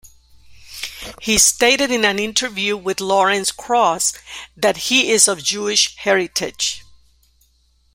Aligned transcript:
He 1.21 1.37
stated 1.37 1.91
in 1.91 2.05
an 2.05 2.17
interview 2.17 2.75
with 2.75 2.99
Lawrence 3.01 3.51
Krauss 3.51 4.13
that 4.57 4.77
he 4.89 5.11
is 5.11 5.27
of 5.27 5.43
Jewish 5.43 5.95
heritage. 5.95 6.83